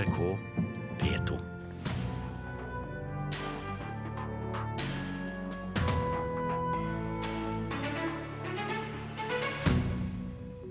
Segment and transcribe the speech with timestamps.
[0.00, 0.38] NRK
[1.00, 1.38] P2.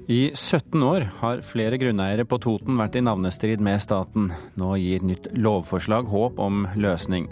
[0.07, 4.31] I 17 år har flere grunneiere på Toten vært i navnestrid med staten.
[4.57, 7.29] Nå gir nytt lovforslag håp om løsning.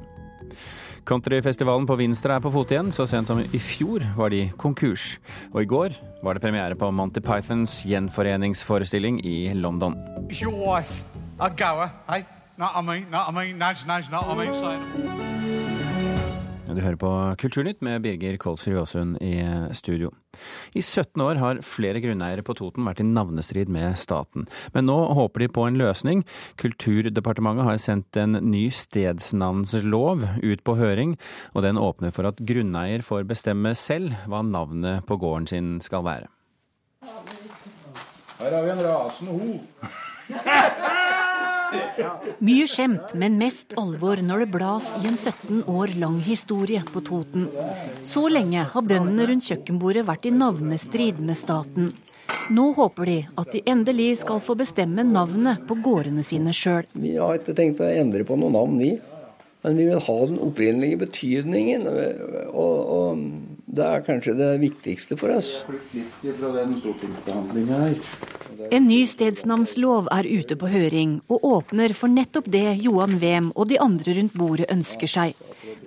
[1.07, 2.93] Countryfestivalen på Vinstra er på fote igjen.
[2.93, 5.15] Så sent som i fjor var de konkurs.
[5.55, 9.97] Og i går var det premiere på Monty Pythons gjenforeningsforestilling i London.
[10.29, 10.43] Is
[11.39, 12.23] your wife a goer, eh?
[12.57, 14.83] Not I mean, not I mean, nudge, nudge, not I mean, saying.
[16.67, 19.41] Du hører på Kulturnytt med Birger Kolsrud Aasund i
[19.73, 20.11] studio.
[20.73, 24.45] I 17 år har flere grunneiere på Toten vært i navnestrid med staten.
[24.73, 26.21] Men nå håper de på en løsning.
[26.57, 31.15] Kulturdepartementet har sendt en ny stedsnavnslov ut på høring,
[31.55, 36.05] og den åpner for at grunneier får bestemme selv hva navnet på gården sin skal
[36.05, 36.29] være.
[38.37, 39.59] Her har vi en rasende ho.
[42.43, 47.01] Mye skjemt, men mest alvor når det blas i en 17 år lang historie på
[47.05, 47.47] Toten.
[48.05, 51.91] Så lenge har bøndene rundt kjøkkenbordet vært i navnestrid med staten.
[52.53, 56.87] Nå håper de at de endelig skal få bestemme navnet på gårdene sine sjøl.
[56.95, 58.95] Vi har ikke tenkt å endre på noe navn, vi.
[59.65, 61.87] Men vi vil ha den opprinnelige betydningen.
[62.53, 65.49] Og, og det er kanskje det viktigste for oss.
[68.71, 73.67] En ny stedsnavnslov er ute på høring, og åpner for nettopp det Johan Wem og
[73.67, 75.35] de andre rundt bordet ønsker seg.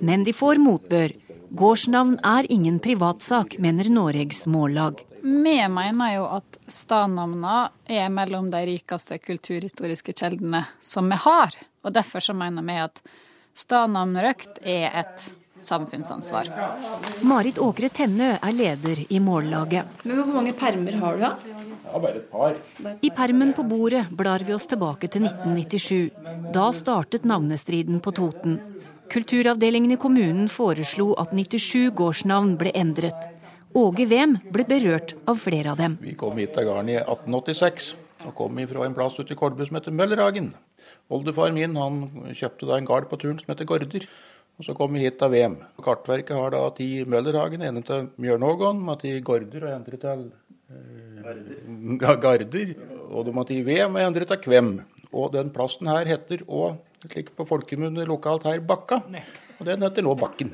[0.01, 1.17] Men de får motbør.
[1.57, 5.01] Gårdsnavn er ingen privatsak, mener Noregs Mållag.
[5.23, 11.57] Vi mener jo at stadnavna er mellom de rikeste kulturhistoriske kjeldene som vi har.
[11.85, 13.01] Og derfor så mener vi at
[13.57, 15.31] stadnavnrøkt er et
[15.65, 16.51] samfunnsansvar.
[17.23, 19.89] Marit Åkre Tennø er leder i Mållaget.
[20.05, 21.33] Men Hvor mange permer har du, da?
[21.91, 22.57] Ja, bare et par.
[23.03, 26.11] I permen på bordet blar vi oss tilbake til 1997.
[26.55, 28.61] Da startet navnestriden på Toten.
[29.11, 33.27] Kulturavdelingen i kommunen foreslo at 97 gårdsnavn ble endret.
[33.75, 35.97] Åge Wem ble berørt av flere av dem.
[36.03, 37.95] Vi kom hit til gården i 1886
[38.27, 40.51] og kom fra en plass ute i Kolbu som heter Møllerhagen.
[41.11, 42.01] Oldefaren min han
[42.37, 44.07] kjøpte da en gard på turen som heter Gorder.
[44.61, 45.55] Og Så kom vi hit til VM.
[45.81, 50.27] Kartverket har da ti Møllerhagen, en til Mjørnågon, med ti Gorder og en til
[50.69, 52.75] eh, Garder.
[53.09, 54.75] Og de har ti VM og en til Kvem.
[55.17, 56.77] Og den plassen her heter òg,
[57.09, 59.01] slik på folkemunne lokalt her, Bakka.
[59.61, 60.53] Og den heter nå Bakken.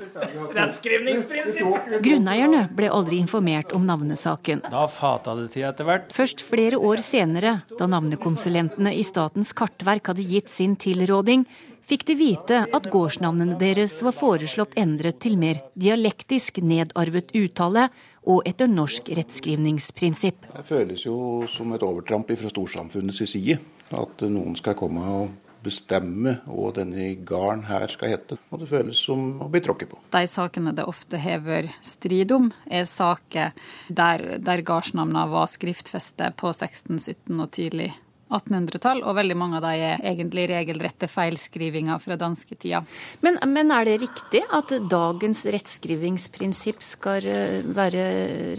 [2.06, 4.64] Grunneierne ble aldri informert om navnesaken.
[4.70, 6.10] Da fata det til etter hvert.
[6.14, 11.46] Først flere år senere, da navnekonsulentene i Statens kartverk hadde gitt sin tilråding,
[11.86, 17.88] fikk de vite at gårdsnavnene deres var foreslått endret til mer dialektisk nedarvet uttale
[18.26, 20.48] og etter norsk rettskrivningsprinsipp.
[20.50, 21.16] Det føles jo
[21.50, 23.60] som et overtramp fra storsamfunnets side.
[23.94, 25.34] At noen skal komme og
[25.66, 28.38] bestemme hva denne garden her skal hete.
[28.54, 30.00] Og det føles som å bli tråkket på.
[30.14, 33.54] De sakene det ofte hever strid om, er saker
[33.88, 37.92] der, der gardsnavnene var skriftfestet på 16-, 17- og tidlig
[38.26, 42.82] 1800-tall, og veldig mange av de er egentlig regelrette feilskrivinger fra dansketida.
[43.22, 48.06] Men, men er det riktig at dagens rettskrivingsprinsipp skal eh, være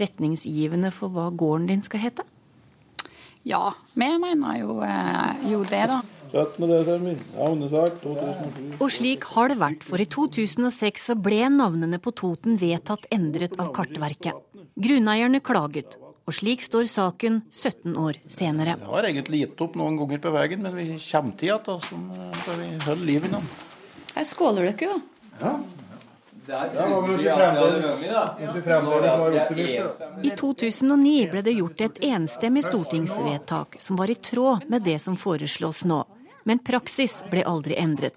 [0.00, 2.26] retningsgivende for hva gården din skal hete?
[3.48, 6.00] Ja, vi mener jo, eh, jo det, da.
[6.28, 6.64] 17.
[6.68, 8.74] desember, navnesak 2007.
[8.76, 13.56] Og slik har det vært, for i 2006 så ble navnene på Toten vedtatt endret
[13.60, 14.36] av Kartverket.
[14.78, 15.96] Grunneierne klaget,
[16.28, 18.76] og slik står saken 17 år senere.
[18.76, 21.64] Vi har egentlig gitt opp noen ganger på veien, men vi kommer til igjen,
[22.44, 23.46] så vi holder liv i den.
[24.12, 24.98] Her skåler dere jo.
[25.40, 25.54] Ja?
[30.22, 35.16] I 2009 ble det gjort et enstemmig stortingsvedtak som var i tråd med det som
[35.20, 36.02] foreslås nå.
[36.48, 38.16] Men praksis ble aldri endret.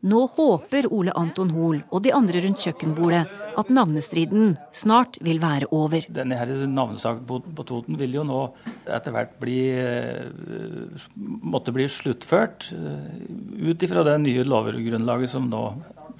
[0.00, 3.20] Nå håper Ole Anton Hoel og de andre rundt kjøkkenbordet
[3.60, 6.06] at navnestriden snart vil være over.
[6.08, 8.40] Denne her navnesaken på, på Toten vil jo nå
[8.88, 15.64] etter hvert bli eh, måtte bli sluttført eh, ut ifra det nye lovgrunnlaget som nå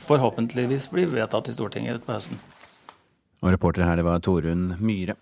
[0.05, 2.41] forhåpentligvis blir vedtatt i Stortinget på høsten.
[3.41, 5.17] Og reporter her, det var Torunn Myhre.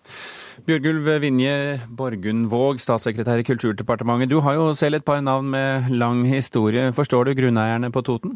[0.67, 4.32] Bjørgulv Vinje Borgund Våg, statssekretær i Kulturdepartementet.
[4.32, 6.91] Du har jo selv et par navn med lang historie.
[6.97, 8.35] Forstår du grunneierne på Toten?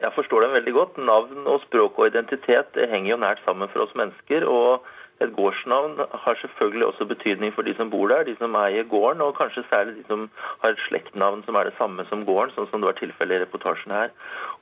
[0.00, 0.98] Jeg forstår dem veldig godt.
[0.98, 4.48] Navn og språk og identitet henger jo nært sammen for oss mennesker.
[4.48, 4.88] og
[5.20, 9.20] et gårdsnavn har selvfølgelig også betydning for de som bor der, de som eier gården,
[9.20, 10.22] og kanskje særlig de som
[10.62, 13.42] har et slektnavn som er det samme som gården, sånn som det var tilfellet i
[13.44, 14.14] reportasjen her.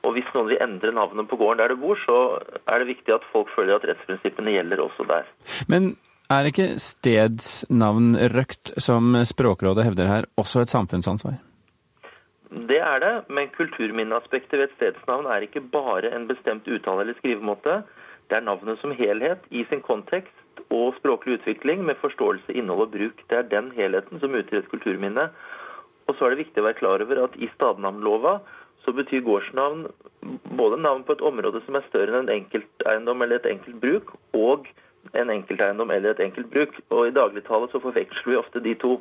[0.03, 2.17] Og Hvis noen vil endre navnet på gården der du bor, så
[2.67, 5.31] er det viktig at folk føler at rettsprinsippene gjelder også der.
[5.71, 5.93] Men
[6.29, 11.39] er ikke stedsnavn røkt, som Språkrådet hevder her, også et samfunnsansvar?
[12.49, 17.17] Det er det, men kulturminneaspektet ved et stedsnavn er ikke bare en bestemt uttale eller
[17.19, 17.83] skrivemåte.
[18.29, 22.91] Det er navnet som helhet, i sin kontekst og språklig utvikling, med forståelse, innhold og
[22.95, 23.21] bruk.
[23.29, 25.29] Det er den helheten som utgjør et kulturminne.
[26.09, 28.39] Og så er det viktig å være klar over at i stadnavnlova
[28.81, 29.85] så betyr gårdsnavn
[30.57, 34.13] både navn på et område som er større enn en enkelteiendom eller et enkelt bruk,
[34.33, 34.65] og
[35.13, 36.77] en enkelteiendom eller et enkelt bruk.
[36.89, 38.97] Og I dagligtale så forveksler vi ofte de to.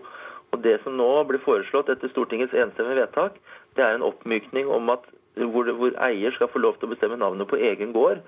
[0.52, 3.38] Og Det som nå blir foreslått etter Stortingets enstemmige vedtak,
[3.76, 5.04] det er en oppmykning om at
[5.38, 8.24] hvor, hvor eier skal få lov til å bestemme navnet på egen gård.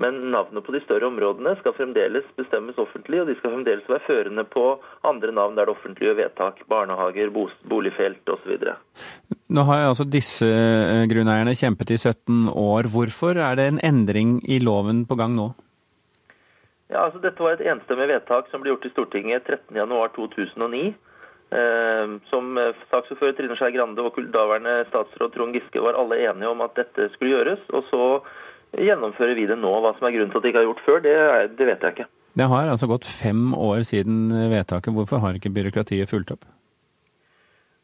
[0.00, 4.04] Men navnet på de større områdene skal fremdeles bestemmes offentlig, og de skal fremdeles være
[4.06, 4.64] førende på
[5.06, 6.62] andre navn der det offentlige gjør vedtak.
[6.70, 7.30] Barnehager,
[7.70, 8.64] boligfelt osv.
[9.52, 12.88] Nå har altså disse eh, grunneierne kjempet i 17 år.
[12.94, 15.52] Hvorfor er det en endring i loven på gang nå?
[16.92, 20.92] Ja, altså Dette var et enstemmig vedtak som ble gjort i Stortinget 13.1.2009.
[21.52, 22.56] Eh, som
[22.90, 27.10] saksordfører Trine Skei Grande og daværende statsråd Trond Giske var alle enige om at dette
[27.12, 27.68] skulle gjøres.
[27.76, 28.06] og så
[28.80, 29.72] gjennomfører vi det nå.
[29.84, 31.16] Hva som er grunnen til at de ikke har gjort før, det,
[31.58, 32.10] det vet jeg ikke.
[32.32, 34.94] Det har altså gått fem år siden vedtaket.
[34.96, 36.46] Hvorfor har ikke byråkratiet fulgt opp?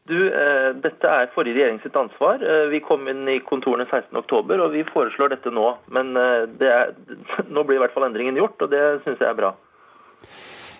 [0.09, 2.41] Du, eh, Dette er forrige regjering sitt ansvar.
[2.41, 5.67] Eh, vi kom inn i kontorene 16.10, og vi foreslår dette nå.
[5.93, 6.95] Men eh, er,
[7.53, 9.53] nå blir i hvert fall endringen gjort, og det syns jeg er bra.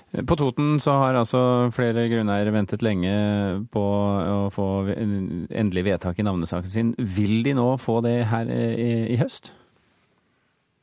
[0.09, 3.11] På Toten så har altså flere grunneiere ventet lenge
[3.69, 6.91] på å få endelig vedtak i navnesaken sin.
[6.97, 9.51] Vil de nå få det her i, i høst?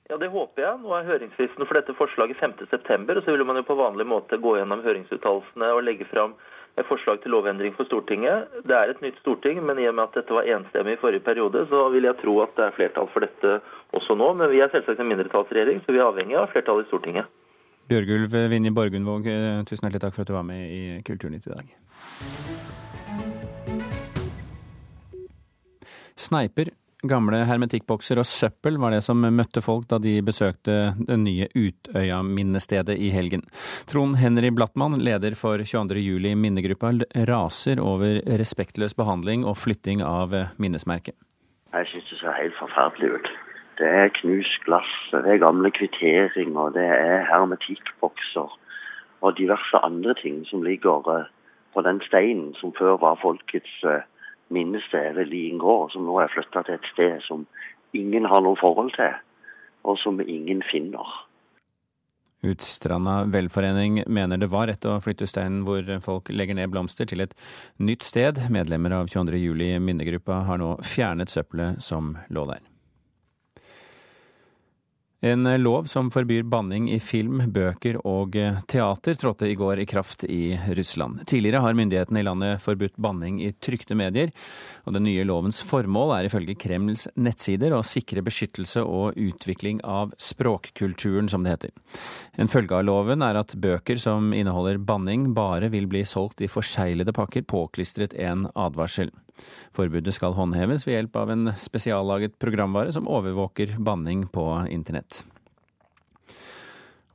[0.07, 0.79] Ja, Det håper jeg.
[0.85, 3.17] Nå er høringsfristen for dette forslaget 5.9.
[3.17, 6.37] og Så vil man jo på vanlig måte gå gjennom høringsuttalelsene og legge fram
[6.79, 8.53] et forslag til lovendring for Stortinget.
[8.69, 11.25] Det er et nytt storting, men i og med at dette var enstemmig i forrige
[11.27, 13.57] periode, så vil jeg tro at det er flertall for dette
[13.97, 14.31] også nå.
[14.39, 17.33] Men vi er selvsagt en mindretallsregjering, så vi er avhengig av flertallet i Stortinget.
[17.91, 19.29] Bjørgulv Vinje Borgundvåg,
[19.69, 21.77] tusen hjertelig takk for at du var med i Kulturnytt i dag.
[26.17, 26.73] Sneiper
[27.05, 32.97] Gamle hermetikkbokser og søppel var det som møtte folk da de besøkte det nye Utøya-minnestedet
[32.97, 33.45] i helgen.
[33.91, 36.01] Trond Henry Blattmann, leder for 22.
[36.01, 36.95] juli minnegruppa,
[37.29, 41.15] raser over respektløs behandling og flytting av minnesmerket.
[41.77, 43.35] Jeg synes det ser helt forferdelig ut.
[43.79, 48.55] Det er knust glass, det er gamle kvitteringer, det er hermetikkbokser
[49.21, 51.29] og diverse andre ting som ligger eh,
[51.75, 53.83] på den steinen som før var folkets
[54.49, 57.47] minnested ved Lien gård, som nå er flytta til et sted som
[57.97, 59.17] ingen har noe forhold til,
[59.85, 61.09] og som ingen finner.
[62.47, 67.25] Utstranda velforening mener det var rett å flytte steinen hvor folk legger ned blomster til
[67.25, 67.35] et
[67.83, 68.39] nytt sted.
[68.53, 69.41] Medlemmer av 22.
[69.41, 72.63] juli minnegruppa har nå fjernet søppelet som lå der.
[75.21, 78.35] En lov som forbyr banning i film, bøker og
[78.69, 81.23] teater trådte i går i kraft i Russland.
[81.25, 84.35] Tidligere har myndighetene i landet forbudt banning i trykte medier,
[84.85, 90.13] og den nye lovens formål er ifølge Kremls nettsider å sikre beskyttelse og utvikling av
[90.21, 91.73] språkkulturen, som det heter.
[92.37, 96.53] En følge av loven er at bøker som inneholder banning bare vil bli solgt i
[96.53, 99.15] forseglede pakker påklistret en advarsel.
[99.77, 105.25] Forbudet skal håndheves ved hjelp av en spesiallaget programvare som overvåker banning på internett.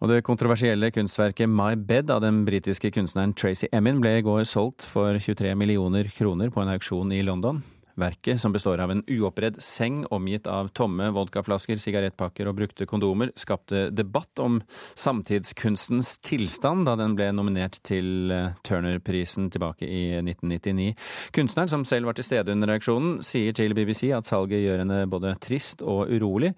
[0.02, 4.48] Og det kontroversielle kunstverket My Bed av den britiske kunstneren Tracy Emin ble i går
[4.50, 7.62] solgt for 23 millioner kroner på en auksjon i London.
[8.00, 13.34] Verket, som består av en uoppredd seng omgitt av tomme vodkaflasker, sigarettpakker og brukte kondomer,
[13.40, 14.60] skapte debatt om
[14.98, 20.94] samtidskunstens tilstand da den ble nominert til eh, Turner-prisen tilbake i 1999.
[21.36, 25.04] Kunstneren, som selv var til stede under reaksjonen, sier til BBC at salget gjør henne
[25.12, 26.54] både trist og urolig,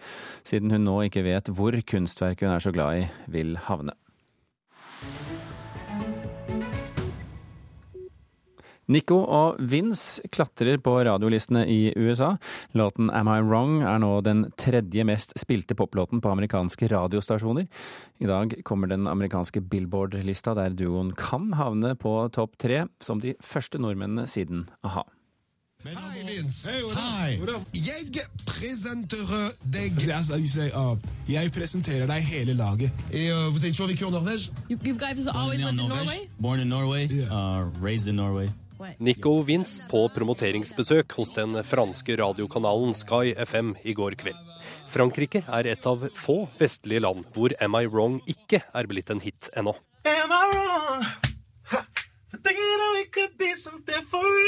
[0.46, 3.98] siden hun nå ikke vet hvor kunstverket hun er så glad i, vil havne.
[8.94, 12.36] Nico og Vince klatrer på radiolistene i USA.
[12.78, 17.66] Låten Am I Wrong er nå den tredje mest spilte poplåten på amerikanske radiostasjoner.
[18.22, 23.34] I dag kommer den amerikanske Billboard-lista der duoen kan havne på topp tre, som de
[23.42, 25.08] første nordmennene siden a-ha.
[25.84, 26.72] Hi, Vince.
[26.96, 27.40] Hei.
[27.76, 30.96] Jeg presenterer deg altså, uh,
[31.28, 32.92] Jeg presenterer deg hele laget.
[33.12, 34.52] Et, uh, vous avez toujours vécu en Norvège?
[34.70, 36.30] You, you guys always lived in Norway?
[36.40, 37.28] Born in Norway, yeah.
[37.34, 38.48] uh, raised in Norway.
[39.00, 44.40] Nico Vince på promoteringsbesøk hos den franske radiokanalen Sky FM i går kveld.
[44.92, 49.24] Frankrike er et av få vestlige land hvor Am I Wrong ikke er blitt en
[49.24, 49.76] hit ennå.
[54.12, 54.44] For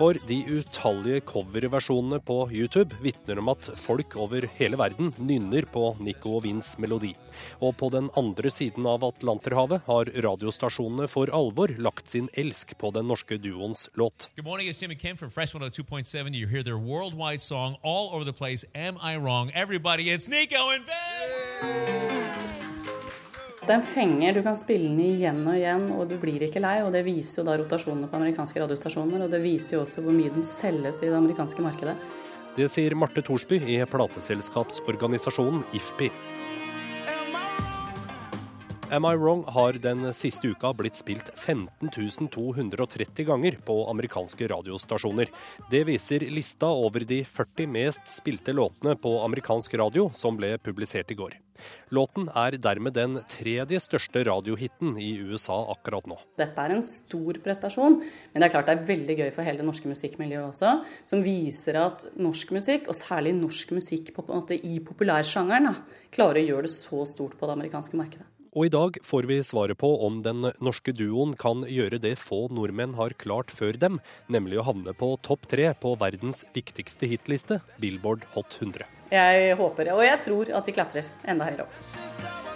[0.00, 6.38] de utallige coverversjonene på YouTube vitner om at folk over hele verden nynner på Nico
[6.38, 7.10] og Vins melodi.
[7.60, 12.92] Og på den andre siden av Atlanterhavet har radiostasjonene for alvor lagt sin elsk på
[12.96, 14.30] den norske duoens låt.
[14.36, 16.32] Good morning, it's Tim and Kim from Fresh 102.7.
[16.34, 18.64] You hear their worldwide song all over the place.
[18.74, 19.52] Am I wrong?
[19.54, 22.59] Everybody, it's Nico and Vince!
[23.60, 24.38] Det er en fenger.
[24.38, 26.78] Du kan spille den igjen og igjen, og du blir ikke lei.
[26.80, 30.16] og Det viser jo da rotasjonene på amerikanske radiostasjoner, og det viser jo også hvor
[30.16, 31.96] mye den selges i det amerikanske markedet.
[32.56, 36.08] Det sier Marte Thorsby i plateselskapsorganisasjonen IFPI.
[38.90, 41.92] Am I Wrong har den siste uka blitt spilt 15
[42.34, 45.28] 230 ganger på amerikanske radiostasjoner.
[45.70, 51.12] Det viser lista over de 40 mest spilte låtene på amerikansk radio som ble publisert
[51.14, 51.36] i går.
[51.94, 56.18] Låten er dermed den tredje største radiohiten i USA akkurat nå.
[56.40, 59.62] Dette er en stor prestasjon, men det er klart det er veldig gøy for hele
[59.62, 60.74] det norske musikkmiljøet også.
[61.06, 65.70] Som viser at norsk musikk, og særlig norsk musikk på, på måte, i populærsjangeren,
[66.10, 68.29] klarer å gjøre det så stort på det amerikanske markedet.
[68.50, 72.48] Og i dag får vi svaret på om den norske duoen kan gjøre det få
[72.50, 77.60] nordmenn har klart før dem, nemlig å havne på topp tre på verdens viktigste hitliste,
[77.78, 78.88] Billboard Hot 100.
[79.14, 82.49] Jeg håper, og jeg tror, at de klatrer enda høyere opp.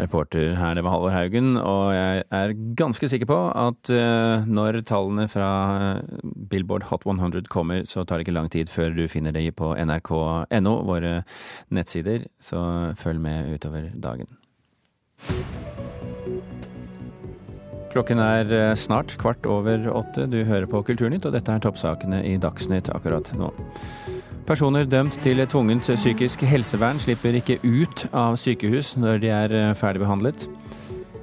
[0.00, 4.80] Reporter her, det var Halvor Haugen, og jeg er ganske sikker på at uh, når
[4.88, 5.50] tallene fra
[5.98, 9.44] eh, Billboard Hot 100 kommer, så tar det ikke lang tid før du finner det
[9.58, 11.22] på nrk.no, våre
[11.70, 14.30] nettsider, så følg med utover dagen.
[17.92, 20.24] Klokken er eh, snart kvart over åtte.
[20.32, 23.50] Du hører på Kulturnytt, og dette er toppsakene i Dagsnytt akkurat nå.
[24.42, 29.74] Personer dømt til tvungent psykisk helsevern slipper ikke ut av sykehus når de er eh,
[29.78, 30.48] ferdigbehandlet.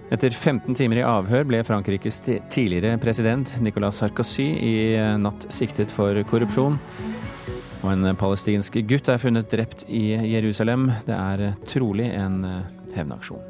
[0.09, 5.91] Etter 15 timer i avhør ble Frankrikes tidligere president Nicolas Sarkozy i eh, natt siktet
[5.91, 6.79] for korrupsjon.
[7.83, 10.87] Og en palestinsk gutt er funnet drept i Jerusalem.
[11.03, 12.43] Det er eh, trolig en
[12.95, 13.48] hevnaksjon.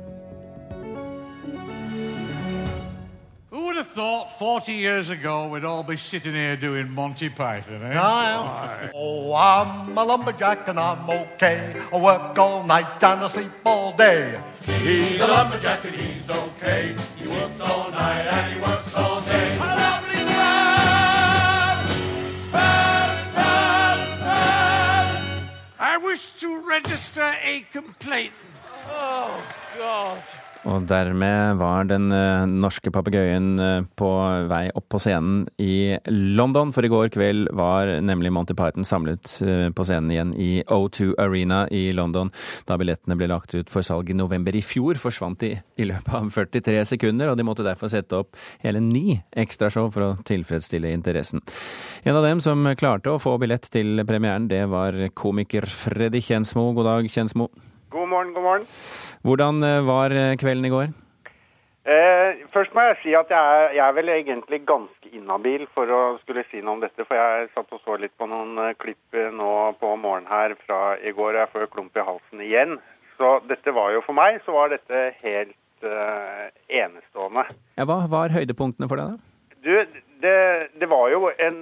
[3.89, 8.00] Thought 40 years ago we'd all be sitting here doing Monty Python, eh?
[8.00, 8.91] I am.
[8.93, 11.75] Oh, I'm a lumberjack and I'm okay.
[11.91, 14.39] I work all night and I sleep all day.
[14.65, 16.96] He's a lumberjack and he's okay.
[17.17, 19.55] He works all night and he works all day.
[19.55, 21.86] A lovely man!
[22.53, 25.50] Man, man, man!
[25.79, 28.34] I wish to register a complaint.
[28.91, 29.43] Oh,
[29.77, 30.22] God.
[30.67, 34.09] Og dermed var den eh, norske papegøyen eh, på
[34.49, 39.37] vei opp på scenen i London, for i går kveld var nemlig Monty Python samlet
[39.45, 42.33] eh, på scenen igjen i O2 Arena i London.
[42.67, 46.11] Da billettene ble lagt ut for salg i november i fjor, forsvant de i løpet
[46.19, 48.35] av 43 sekunder, og de måtte derfor sette opp
[48.65, 51.39] hele ni ekstrashow for å tilfredsstille interessen.
[52.03, 56.73] En av dem som klarte å få billett til premieren, det var komiker Freddy Kjensmo.
[56.75, 57.47] God dag, Kjensmo.
[57.89, 58.67] God morgen, god morgen.
[59.27, 60.91] Hvordan eh, var eh, kvelden i går?
[61.89, 65.89] Eh, først må jeg si at jeg er, jeg er, vel egentlig ganske inhabil for
[65.89, 67.05] å skulle si noe om dette.
[67.07, 70.99] For jeg satt og så litt på noen eh, klipp nå på morgenen her fra
[70.99, 71.33] i går.
[71.33, 72.77] og Jeg får klump i halsen igjen.
[73.17, 76.45] Så dette var jo for meg, så var dette helt eh,
[76.83, 77.47] enestående.
[77.79, 79.25] Ja, hva var høydepunktene for deg, da?
[79.59, 79.73] Du,
[80.23, 80.38] det,
[80.79, 81.57] det, var jo en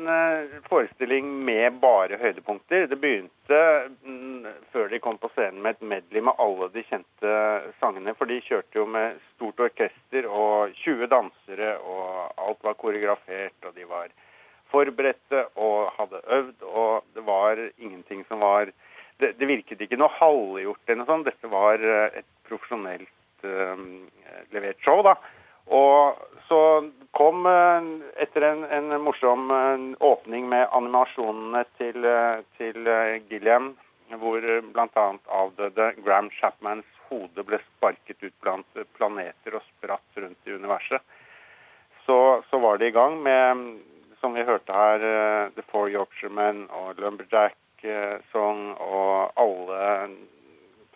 [0.68, 2.86] forestilling med bare høydepunkter.
[2.92, 3.62] Det begynte
[4.74, 7.34] før de kom på scenen med et medley med alle de kjente
[7.82, 8.14] sangene.
[8.18, 13.76] For de kjørte jo med stort orkester og 20 dansere, og alt var koreografert, og
[13.78, 14.12] de var
[14.72, 18.74] forberedte og hadde øvd, og det var ingenting som var
[19.18, 21.26] Det, det virket ikke noe halvgjort eller noe sånt.
[21.26, 23.80] Dette var uh, et profesjonelt uh,
[24.54, 25.16] levert show, da.
[25.74, 26.60] Og så
[27.12, 27.88] kom eh,
[28.24, 32.88] etter en, en morsom eh, åpning med animasjonene til, eh, til
[33.28, 33.74] Gilliam,
[34.78, 35.08] bl.a.
[35.42, 41.02] avdøde Gram Chapmans hode ble sparket ut blant planeter og spratt rundt i universet.
[42.06, 42.18] Så,
[42.50, 43.64] så var de i gang med,
[44.22, 45.04] som vi hørte her,
[45.56, 47.58] The Four Yorkshiremen og Lumberjack
[48.32, 49.82] Song og alle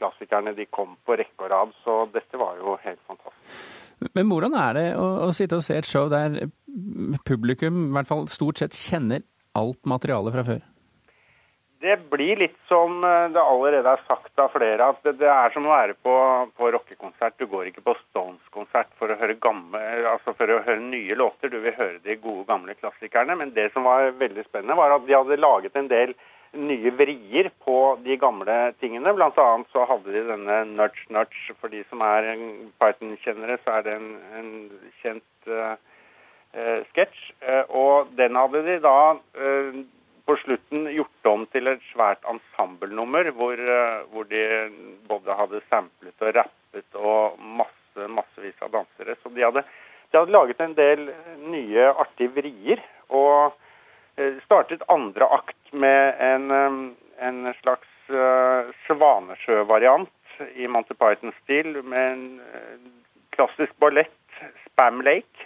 [0.02, 1.76] klassikerne de kom på rekke og rad.
[1.84, 3.70] Så dette var jo helt fantastisk.
[4.16, 6.40] Men hvordan er det å, å, sitte og se et show der
[7.28, 9.22] publikum i hvert fall stort sett kjenner
[9.58, 10.64] alt materialet fra før?
[11.82, 15.54] Det blir litt som eh, det allerede er sagt av flere, at det, det er
[15.54, 16.16] som å være på,
[16.58, 17.40] på rockekonsert.
[17.42, 21.98] Du går ikke på Stones-konsert for altså for å høre nye låter, du vil høre
[22.06, 23.34] de gode, gamle klassikerne.
[23.40, 26.14] Men det som var veldig spennende, var at de hadde laget en del
[26.54, 29.14] nye vrier på de gamle tingene.
[29.16, 31.56] Blant annet så hadde de denne nudge nudge.
[31.62, 32.30] For de som er
[32.82, 34.52] Python-kjennere, så er det en, en
[35.02, 35.74] kjent uh,
[36.58, 37.24] uh sketsj.
[37.42, 38.98] Uh, og den hadde de da
[39.40, 39.82] eh,
[40.26, 44.44] på slutten gjort om til et svært ensemblenummer, hvor, eh, hvor de
[45.10, 49.16] både hadde samplet og rappet og masse, massevis av dansere.
[49.22, 49.64] Så de hadde,
[50.12, 51.10] de hadde laget en del
[51.52, 52.84] nye artige vrier.
[53.10, 53.54] Og
[54.18, 56.80] eh, startet andre akt med en, eh,
[57.28, 57.88] en slags
[58.88, 60.10] Svanesjø-variant
[60.60, 62.24] i Monty Python-stil, med en
[63.32, 64.10] klassisk ballett,
[64.66, 65.46] Spam Lake.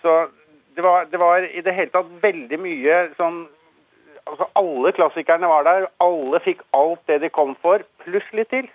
[0.00, 0.30] Så
[0.74, 3.42] det var, det var i det hele tatt veldig mye sånn
[4.30, 5.88] Altså alle klassikerne var der.
[6.02, 8.68] Alle fikk alt det de kom for, pluss litt til.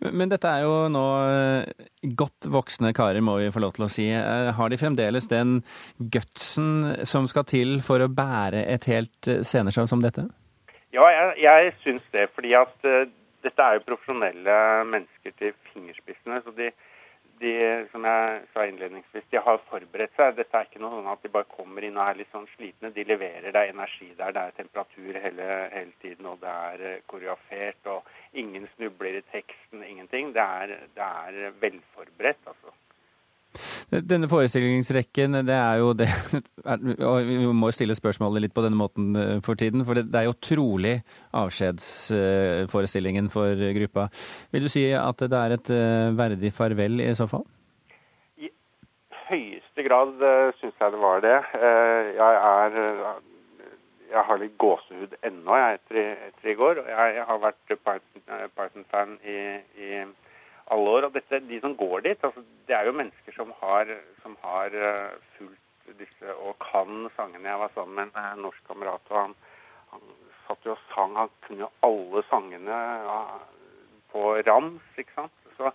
[0.00, 1.84] Men dette er jo nå eh,
[2.18, 4.08] godt voksne karer, må vi få lov til å si.
[4.12, 5.60] Eh, Har de fremdeles den
[6.12, 10.26] gutsen som skal til for å bære et helt eh, sceneshow som dette?
[10.92, 12.28] Ja, jeg, jeg syns det.
[12.36, 12.76] Fordi at
[13.46, 14.58] dette er jo profesjonelle
[14.92, 16.42] mennesker til fingerspissene.
[16.44, 16.70] Så de,
[17.40, 17.52] de,
[17.92, 20.36] som jeg sa innledningsvis, de har forberedt seg.
[20.38, 22.92] Dette er ikke noe sånn at de bare kommer inn og er litt sånn slitne.
[22.96, 24.32] De leverer deg energi der.
[24.36, 27.92] Det er temperatur hele, hele tiden, og det er eh, koreografert.
[27.92, 30.32] Og ingen snubler i teksten, ingenting.
[30.36, 32.74] Det er, det er velforberedt, altså.
[33.90, 36.08] Denne forestillingsrekken, det er jo det
[37.30, 40.34] Vi må stille spørsmålet litt på denne måten eh, for tiden, for det, er jo
[40.42, 40.96] trolig
[41.36, 44.08] avskjedsforestillingen for gruppa.
[44.54, 47.44] Vil du si at det er et eh, verdig farvel i så fall?
[48.38, 48.50] I
[49.30, 51.38] høyeste grad uh, syns jeg det var det.
[51.58, 53.16] Eh, jeg er eh,
[54.12, 55.96] Jeg har litt gåsehud ennå jeg etter,
[56.46, 56.78] i- går.
[56.88, 59.38] Jeg, jeg har vært Python- eh, Python-fan i,
[59.82, 60.04] i
[60.74, 61.08] alle år.
[61.08, 63.92] Og dette, de som går dit, altså, det er jo mennesker som har,
[64.22, 67.48] som har eh, fulgt disse og kan sangene.
[67.48, 69.34] Jeg var sammen med en eh, norsk kamerat, og han,
[69.94, 70.06] han
[70.46, 71.16] satt jo og sang.
[71.20, 73.18] Han kunne jo alle sangene ja,
[74.12, 75.36] på rams, ikke sant.
[75.56, 75.72] Så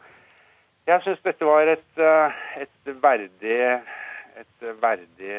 [0.90, 3.60] jeg syns dette var et, eh, et verdig
[4.40, 5.34] et verdig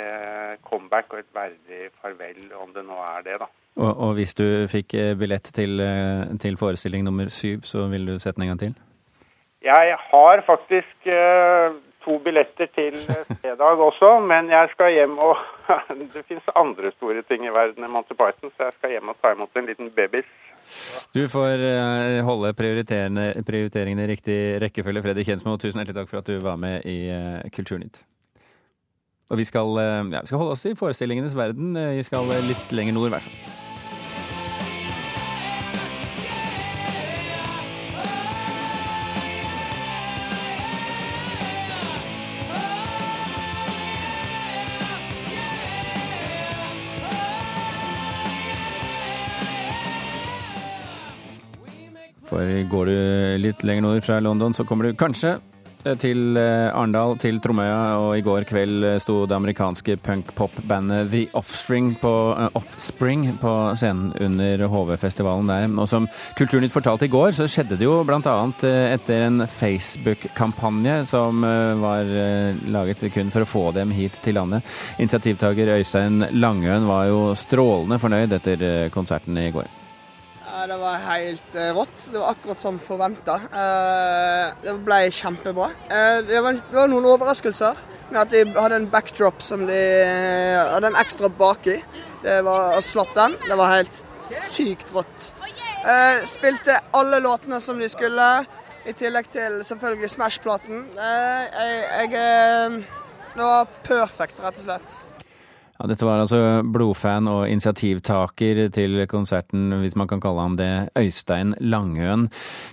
[0.68, 3.48] comeback og et verdig farvel, om det nå er det, da.
[3.80, 8.12] Og, og hvis du fikk eh, billett til, eh, til forestilling nummer syv, så ville
[8.12, 8.74] du sett den en gang til?
[9.62, 15.36] Jeg har faktisk eh, to billetter til eh, fredag også, men jeg skal hjem og
[16.14, 19.20] Det fins andre store ting i verden enn Monty Python, så jeg skal hjem og
[19.22, 20.26] ta imot en liten babys.
[21.14, 25.06] Du får eh, holde prioriteringene i riktig rekkefølge.
[25.06, 26.98] Fredrik Kjensmo, tusen hjertelig takk for at du var med i
[27.54, 28.02] Kulturnytt.
[29.30, 31.78] Og vi skal, ja, vi skal holde oss til forestillingenes verden.
[31.96, 33.61] Vi skal litt lenger nord, i hvert fall.
[52.32, 52.98] For går du
[53.44, 55.34] litt lenger nord fra London, så kommer du kanskje
[55.84, 61.10] eh, til eh, Arendal, til Tromøya, og i går kveld eh, sto det amerikanske punk-pop-bandet
[61.12, 62.12] The Offspring på,
[62.56, 65.66] Offspring på scenen under HV-festivalen der.
[65.76, 68.38] Og som Kulturnytt fortalte i går, så skjedde det jo bl.a.
[68.94, 71.44] etter en Facebook-kampanje som
[71.84, 72.08] var
[72.72, 74.64] laget kun for å få dem hit til landet.
[74.96, 78.66] Initiativtaker Øystein Langøen var jo strålende fornøyd etter
[78.96, 79.81] konserten i går.
[80.52, 82.08] Det var helt eh, rått.
[82.12, 83.38] Det var akkurat som forventa.
[84.62, 85.70] det ble kjempebra.
[85.88, 86.60] Eh, det, var,
[86.92, 87.78] noen overraskelser
[88.12, 91.78] med at de hadde en backdrop som de eh, hadde en ekstra baki.
[92.22, 93.36] Det var, og slapp den.
[93.48, 94.02] Det var helt
[94.52, 95.32] sykt rått.
[95.82, 98.26] Eh, spilte alle låtene som de skulle,
[98.86, 100.84] i tillegg til selvfølgelig Smash-platen.
[100.98, 102.82] Eh, jeg, jeg eh,
[103.32, 104.96] Det var perfekt, rett og slett.
[105.80, 110.68] Ja, dette var altså blodfan og initiativtaker til konserten, hvis man kan kalle ham det,
[111.00, 112.28] Øystein Langøen.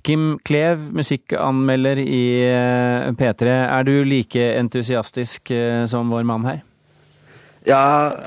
[0.06, 3.48] Kim Klev, musikkanmelder i eh, P3.
[3.48, 6.60] Er du like entusiastisk eh, som vår mann her?
[7.66, 7.82] Ja,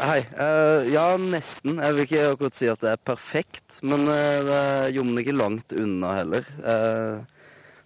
[0.08, 0.24] hei.
[0.40, 1.76] Eh, ja, nesten.
[1.76, 6.16] Jeg vil ikke akkurat si at det er perfekt, men det jommer ikke langt unna
[6.22, 6.48] heller.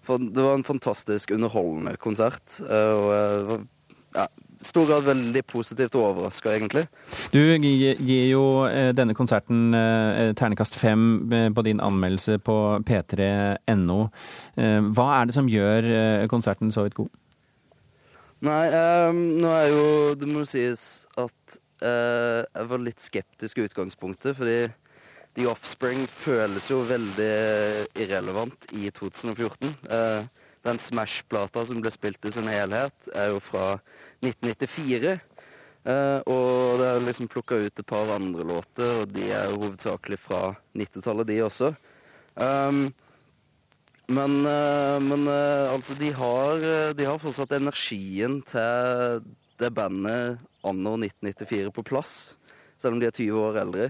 [0.06, 3.66] Det var en fantastisk underholdende konsert, og
[4.14, 4.28] ja,
[4.66, 6.86] stor grad veldig positivt overraska, egentlig.
[7.32, 14.00] Du gir jo eh, denne konserten eh, ternekast fem eh, på din anmeldelse på p3.no.
[14.56, 17.12] Eh, Hva er det som gjør eh, konserten så vidt god?
[18.44, 18.64] Nei,
[19.08, 19.84] um, nå er jo
[20.20, 24.66] Det må sies at uh, jeg var litt skeptisk i utgangspunktet, fordi
[25.36, 27.32] The Offspring føles jo veldig
[27.96, 29.72] irrelevant i 2014.
[29.88, 30.28] Uh,
[30.66, 33.76] den Smash-plata som ble spilt i sin helhet, er jo fra
[34.26, 35.16] 1994.
[35.86, 39.60] Eh, og det er liksom plukka ut et par andre låter, og de er jo
[39.62, 40.40] hovedsakelig fra
[40.74, 41.72] 90-tallet, de også.
[42.34, 42.88] Um,
[44.06, 49.22] men, uh, men uh, altså, de har, de har fortsatt energien til
[49.62, 52.12] det bandet anno 1994 på plass,
[52.76, 53.88] selv om de er 20 år eldre.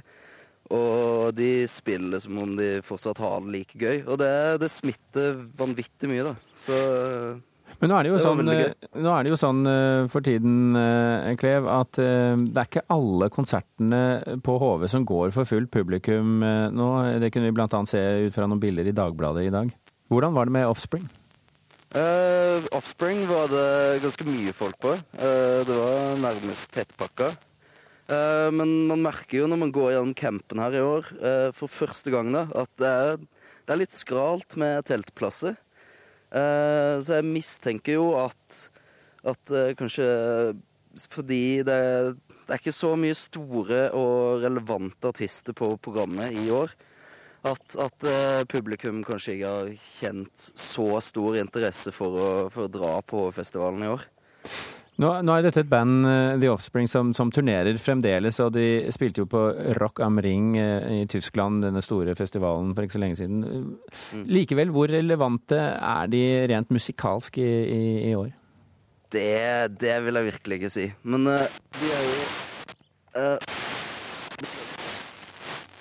[0.77, 4.01] Og de spiller som om de fortsatt har det like gøy.
[4.05, 6.35] Og det, det smitter vanvittig mye, da.
[6.59, 6.79] Så
[7.81, 10.77] Men nå er det jo Det sånn, eh, er det jo sånn eh, for tiden,
[10.81, 16.41] eh, Klev, at det er ikke alle konsertene på HV som går for fullt publikum
[16.41, 16.89] nå.
[17.21, 19.73] Det kunne vi annet se ut fra noen bilder i Dagbladet i dag.
[20.09, 21.05] Hvordan var det med Offspring?
[21.97, 24.95] Uh, Offspring var det ganske mye folk på.
[25.17, 27.31] Uh, det var nærmest tettpakka.
[28.07, 31.09] Uh, men man merker jo når man går gjennom campen her i år,
[31.57, 33.23] for første gang, da, at det er,
[33.67, 35.57] det er litt skralt med teltplasser.
[36.37, 38.63] Eh, så jeg mistenker jo at,
[39.25, 40.09] at eh, kanskje
[41.13, 41.77] fordi det,
[42.17, 46.73] det er ikke så mye store og relevante artister på programmet i år,
[47.47, 52.73] at, at eh, publikum kanskje ikke har kjent så stor interesse for å, for å
[52.73, 54.09] dra på festivalen i år.
[54.97, 58.89] Nå, nå er dette et band, eh, The Offspring, som, som turnerer fremdeles, og de
[58.95, 59.43] spilte jo på
[59.77, 63.45] Rock am Ring eh, i Tyskland, denne store festivalen for ikke så lenge siden.
[64.33, 68.33] Likevel, hvor relevante er de rent musikalsk i, i, i år?
[69.13, 70.89] Det, det vil jeg virkelig ikke si.
[71.05, 71.45] Men uh,
[71.77, 73.37] de er jo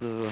[0.06, 0.30] Nå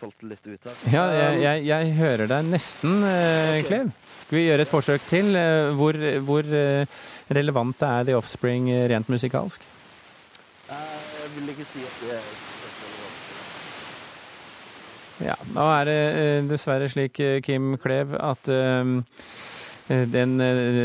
[0.00, 0.78] falt litt ut her.
[0.92, 3.90] Ja, jeg, jeg, jeg hører deg nesten, eh, Klev.
[4.30, 5.32] Skal vi gjøre et forsøk til?
[5.34, 6.86] Eh, Hvor, hvor eh,
[7.34, 9.64] relevant er The Offspring eh, rent musikalsk?
[10.70, 12.28] Jeg vil ikke si at det er
[15.20, 15.96] Ja, nå er det
[16.48, 18.46] dessverre slik, Kim Klev, at
[20.14, 20.32] den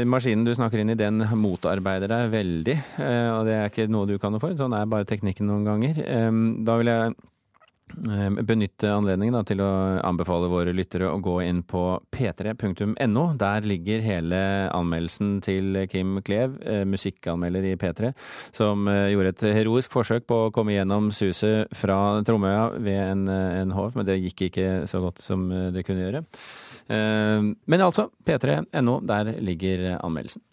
[0.09, 2.75] maskinen du snakker inn i, den motarbeider deg veldig.
[2.97, 4.57] Og det er ikke noe du kan noe for.
[4.59, 6.01] Sånn er bare teknikken noen ganger.
[6.67, 7.13] Da vil jeg
[8.45, 9.69] benytte anledningen da, til å
[10.05, 13.25] anbefale våre lyttere å gå inn på p3.no.
[13.39, 14.39] Der ligger hele
[14.75, 18.11] anmeldelsen til Kim Klev, eh, musikkanmelder i P3,
[18.55, 23.27] som eh, gjorde et heroisk forsøk på å komme gjennom suset fra Tromøya ved en,
[23.31, 26.25] eh, en hov, men det gikk ikke så godt som eh, det kunne gjøre.
[26.89, 30.43] Eh, Men altså, p3.no, der ligger anmeldelsen.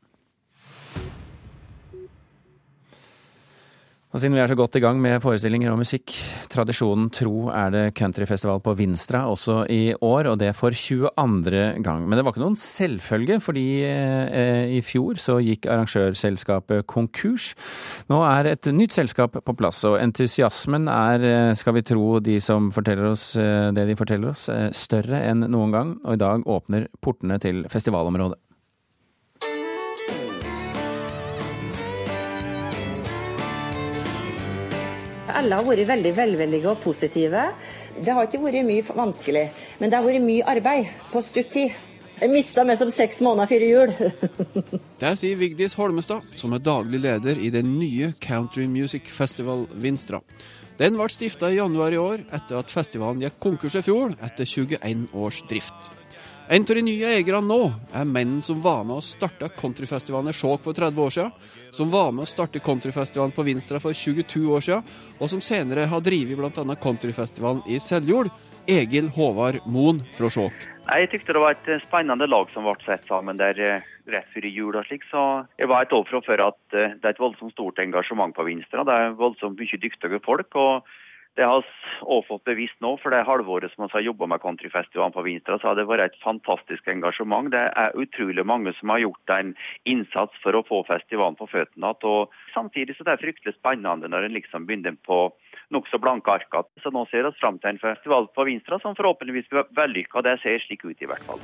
[4.12, 6.12] Og siden vi er så godt i gang med forestillinger og musikk,
[6.52, 11.80] tradisjonen tro er det countryfestival på Vinstra også i år, og det for 22.
[11.80, 12.04] gang.
[12.04, 17.54] Men det var ikke noen selvfølge, fordi eh, i fjor så gikk arrangørselskapet konkurs.
[18.12, 22.36] Nå er et nytt selskap på plass, og entusiasmen er, eh, skal vi tro de
[22.44, 26.24] som forteller oss eh, det de forteller oss, eh, større enn noen gang, og i
[26.28, 28.36] dag åpner portene til festivalområdet.
[35.38, 37.46] Alle har vært veldig velvillige og positive.
[37.96, 39.46] Det har ikke vært mye vanskelig,
[39.80, 41.80] men det har vært mye arbeid på stutt tid.
[42.22, 43.92] Jeg mista meg som seks måneder før jul.
[45.02, 50.20] Det sier Vigdis Holmestad, som er daglig leder i den nye Country Music Festival Vinstra.
[50.78, 54.46] Den ble stifta i januar i år, etter at festivalen gikk konkurs i fjor etter
[54.46, 55.90] 21 års drift.
[56.52, 57.62] En av de nye eierne nå
[57.96, 61.30] er mennene som var med å starte countryfestivalen i Skjåk for 30 år siden,
[61.72, 65.86] som var med å starte countryfestivalen på Vinstra for 22 år siden, og som senere
[65.88, 66.76] har drevet bl.a.
[66.82, 68.28] countryfestivalen i Seljord,
[68.68, 70.66] Egil Håvard Moen fra Skjåk.
[70.90, 74.48] Jeg tykte det var et spennende lag som ble satt sammen der eh, rett før
[74.50, 75.06] jul og slik.
[75.08, 75.22] Så
[75.56, 78.44] jeg var et år fra før at eh, det er et voldsomt stort engasjement på
[78.50, 78.84] Vinstra.
[78.84, 80.52] Det er voldsomt mye dyktige folk.
[80.52, 80.84] og
[81.36, 85.14] det har vi fått bevisst nå, for det halvåret som vi har jobba med countryfestivalen
[85.14, 87.48] på Vinstra, så har det vært et fantastisk engasjement.
[87.52, 89.54] Det er utrolig mange som har gjort en
[89.88, 92.28] innsats for å få festivalen på føttene igjen.
[92.52, 95.22] Samtidig så det er fryktelig spennende når en liksom begynner på
[95.72, 96.60] nokså blanke ark.
[96.84, 100.20] Så nå ser vi fram til en festival på Vinstra som forhåpentligvis blir vellykka.
[100.20, 101.40] Det ser slik ut i hvert fall.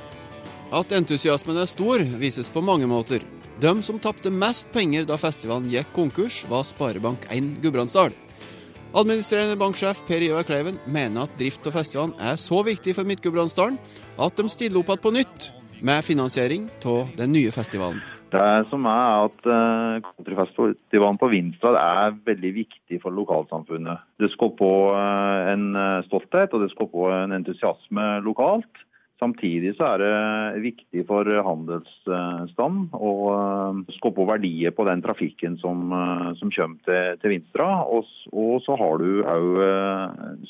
[0.69, 3.25] At entusiasmen er stor, vises på mange måter.
[3.59, 8.13] De som tapte mest penger da festivalen gikk konkurs, var Sparebank1 Gudbrandsdal.
[8.89, 13.77] Administrerende banksjef Per Ivar Kleiven mener at drift av festivalen er så viktig for Midt-Gudbrandsdalen
[14.17, 15.49] at de stiller opp igjen på nytt
[15.85, 18.01] med finansiering av den nye festivalen.
[18.33, 24.01] Det som er at eh, Countryfestivalen på Vinstra er veldig viktig for lokalsamfunnet.
[24.21, 28.85] Det skal på eh, en eh, stolthet og det skal på en entusiasme lokalt.
[29.19, 35.89] Samtidig så er det viktig for handelsstand å eh, skape verdier på den trafikken som,
[35.91, 37.69] eh, som kommer til, til Vinstra.
[37.91, 39.49] Og, og så har du òg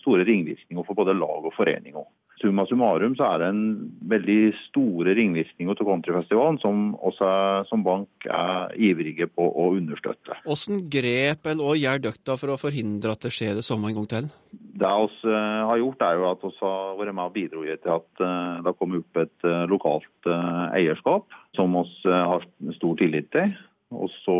[0.03, 2.05] store ringvirkninger for både lag og foreninger.
[2.39, 3.63] Summa summarum så er det en
[4.11, 4.37] veldig
[4.69, 7.31] store ringvirkninger til countryfestivalen som også
[7.67, 10.37] som bank er ivrige på å understøtte.
[10.45, 14.07] Hvordan grep eller gjør dere for å forhindre at det skjer det samme en gang
[14.13, 14.31] til?
[14.79, 14.89] Det
[15.23, 15.33] vi
[15.69, 18.69] har gjort, er jo at vi har vært med og bidratt til at eh, det
[18.69, 22.45] har kommet opp et eh, lokalt eh, eierskap som vi har
[22.77, 23.51] stor tillit til.
[23.89, 24.33] Og så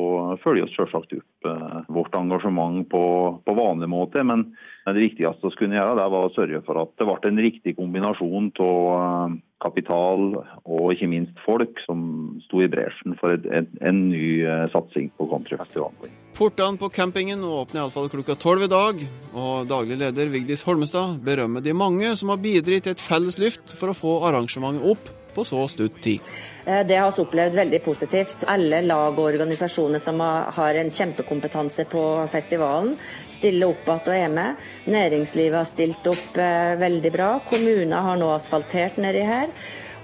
[0.44, 3.04] følger vi selvsagt opp eh, vårt engasjement på,
[3.42, 4.22] på vanlig måte.
[4.22, 4.52] Men
[4.86, 7.74] det viktigste vi kunne gjøre, det var å sørge for at det ble en riktig
[7.80, 12.04] kombinasjon av eh, kapital og ikke minst folk som
[12.46, 16.14] sto i bresjen for et, et, en ny eh, satsing på countryfestivalen.
[16.38, 19.02] Portene på campingen åpner iallfall klokka tolv i dag,
[19.34, 23.74] og daglig leder Vigdis Holmestad berømmer de mange som har bidratt til et felles lyft
[23.74, 26.22] for å få arrangementet opp på så stutt tid.
[26.66, 28.44] Eh, det har vi opplevd veldig positivt.
[28.48, 30.20] Alle lag og organisasjoner som
[30.60, 32.96] har en kjempekompetanse på festivalen,
[33.28, 34.72] stiller opp igjen og er med.
[34.92, 37.30] Næringslivet har stilt opp eh, veldig bra.
[37.50, 39.54] Kommuner har nå asfaltert nedi her.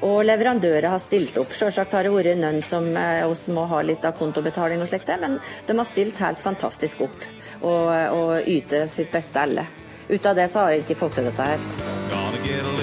[0.05, 1.53] Og leverandører har stilt opp.
[1.55, 2.87] Selvsagt har det vært noen som
[3.27, 7.07] oss eh, må ha litt av kontobetaling og slikt, men de har stilt helt fantastisk
[7.07, 7.27] opp
[7.61, 9.67] og, og yter sitt beste alle.
[10.07, 12.74] Ut av det så har vi ikke fått til dette her.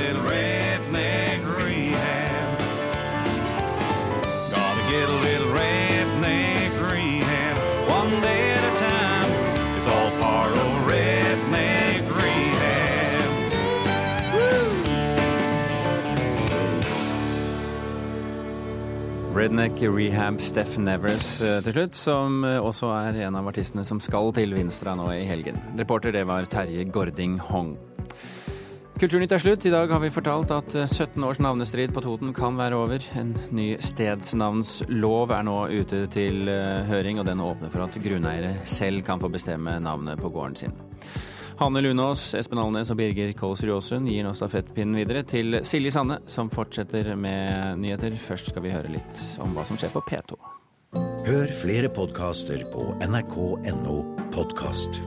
[19.42, 23.98] Redneck Rehab Steff Nevers eh, til slutt, som eh, også er en av artistene som
[23.98, 25.59] skal til Vinstra nå i helgen.
[25.81, 27.72] Reporter det var Terje Gording Hong.
[29.02, 29.66] Kulturnytt er slutt.
[29.66, 33.02] I dag har vi fortalt at 17 års navnestrid på Toten kan være over.
[33.18, 38.61] En ny stedsnavnslov er nå ute til eh, høring, og den åpner for at grunneiere
[38.62, 40.78] selv kan få bestemme navnet på gården sin.
[41.60, 46.18] Hanne Lunås, Espen Alnes og Birger Kolsrud Aasund gir nå stafettpinnen videre til Silje Sanne,
[46.30, 48.16] som fortsetter med nyheter.
[48.20, 50.38] Først skal vi høre litt om hva som skjer på P2.
[51.28, 53.96] Hør flere podkaster på nrk.no
[54.34, 55.02] podkast.